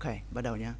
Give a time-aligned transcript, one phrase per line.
[0.00, 0.72] Ok, bắt đầu nhé.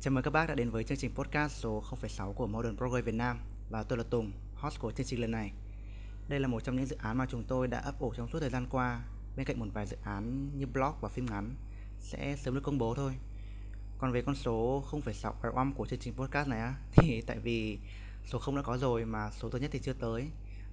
[0.00, 3.02] Chào mừng các bác đã đến với chương trình podcast số 0,6 của Modern Broadway
[3.02, 3.38] Việt Nam
[3.70, 5.52] và tôi là Tùng, host của chương trình lần này.
[6.28, 8.40] Đây là một trong những dự án mà chúng tôi đã ấp ủ trong suốt
[8.40, 9.02] thời gian qua,
[9.36, 11.54] bên cạnh một vài dự án như blog và phim ngắn
[11.98, 13.12] sẽ sớm được công bố thôi.
[13.98, 17.78] Còn về con số 0,6 RM của chương trình podcast này á, thì tại vì
[18.26, 20.28] số 0 đã có rồi mà số thứ nhất thì chưa tới,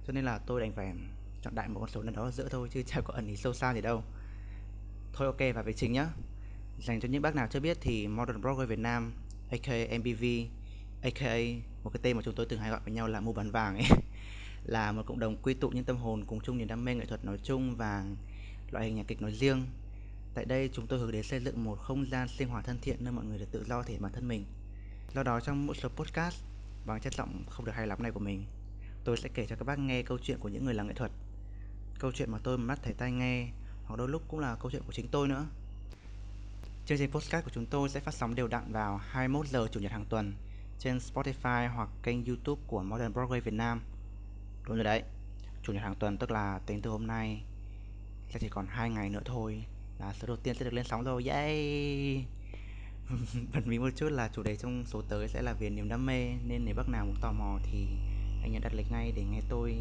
[0.06, 0.92] cho nên là tôi đành phải
[1.42, 3.36] chọn đại một con số nào đó ở giữa thôi chứ chả có ẩn ý
[3.36, 4.02] sâu xa gì đâu.
[5.12, 6.06] Thôi ok và về chính nhá.
[6.80, 9.12] Dành cho những bác nào chưa biết thì Modern Broker Việt Nam
[9.50, 10.24] aka MBV
[11.02, 11.36] aka
[11.84, 13.76] một cái tên mà chúng tôi từng hay gọi với nhau là mua bán vàng
[13.76, 13.86] ấy,
[14.64, 17.04] là một cộng đồng quy tụ những tâm hồn cùng chung niềm đam mê nghệ
[17.06, 18.04] thuật nói chung và
[18.70, 19.66] loại hình nhạc kịch nói riêng.
[20.34, 22.96] Tại đây chúng tôi hướng đến xây dựng một không gian sinh hoạt thân thiện
[23.00, 24.44] nơi mọi người được tự do thể hiện bản thân mình.
[25.14, 26.36] Do đó trong mỗi số podcast,
[26.86, 28.44] bằng chất giọng không được hay lắm này của mình,
[29.04, 31.10] tôi sẽ kể cho các bác nghe câu chuyện của những người làm nghệ thuật.
[31.98, 33.48] Câu chuyện mà tôi mắt thấy tai nghe,
[33.84, 35.46] hoặc đôi lúc cũng là câu chuyện của chính tôi nữa.
[36.88, 39.80] Chương trình podcast của chúng tôi sẽ phát sóng đều đặn vào 21 giờ chủ
[39.80, 40.34] nhật hàng tuần
[40.78, 43.82] trên Spotify hoặc kênh YouTube của Modern Broadway Việt Nam.
[44.66, 45.02] Đúng rồi đấy,
[45.62, 47.42] chủ nhật hàng tuần tức là tính từ hôm nay
[48.30, 49.64] sẽ chỉ còn 2 ngày nữa thôi
[49.98, 51.24] là số đầu tiên sẽ được lên sóng rồi.
[51.24, 52.24] Yay!
[53.54, 56.06] Bật mí một chút là chủ đề trong số tới sẽ là về niềm đam
[56.06, 57.86] mê nên nếu bác nào muốn tò mò thì
[58.42, 59.74] anh nhớ đặt lịch ngay để nghe tôi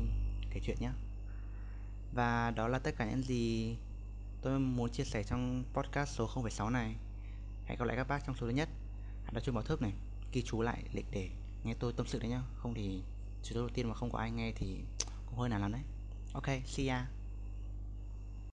[0.53, 0.91] kể chuyện nhé.
[2.13, 3.75] Và đó là tất cả những gì
[4.47, 6.95] tôi muốn chia sẻ trong podcast số 0,6 này.
[7.65, 8.69] Hẹn gặp lại các bác trong số thứ nhất.
[9.23, 9.93] Hãy đặt chuông báo thức này,
[10.31, 11.29] ghi chú lại lịch để
[11.63, 12.41] nghe tôi tâm sự đấy nhá.
[12.57, 13.01] Không thì
[13.43, 14.79] số đầu tiên mà không có ai nghe thì
[15.25, 15.81] cũng hơi nản lắm đấy.
[16.33, 17.07] Ok, see ya.